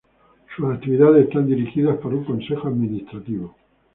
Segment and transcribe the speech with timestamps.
[0.55, 3.55] Sus actividades están dirigidas por un Consejo Administrativo.